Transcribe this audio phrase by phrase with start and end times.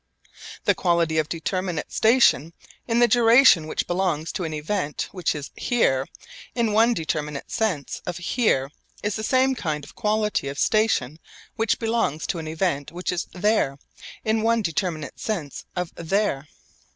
[0.65, 2.53] The quality of determinate station
[2.87, 6.07] in the duration which belongs to an event which is 'here'
[6.55, 8.71] in one determinate sense of 'here'
[9.03, 11.19] is the same kind of quality of station
[11.55, 13.77] which belongs to an event which is 'there'
[14.25, 16.47] in one determinate sense of 'there.'